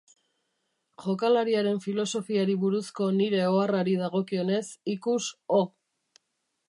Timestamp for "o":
5.63-5.65